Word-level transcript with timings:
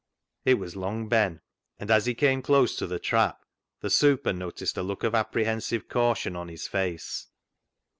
"It 0.45 0.55
was 0.55 0.75
Long 0.75 1.07
Ben, 1.09 1.41
and 1.77 1.91
as 1.91 2.07
he 2.07 2.15
came 2.15 2.41
close 2.41 2.75
to 2.77 2.87
the 2.87 2.97
trap 2.97 3.45
the" 3.81 3.89
super" 4.01 4.33
noticed 4.33 4.75
a 4.77 4.81
look 4.81 5.03
of 5.03 5.13
appre 5.13 5.45
hensive 5.45 5.87
caution 5.87 6.35
on 6.35 6.47
his 6.47 6.67
face. 6.67 7.27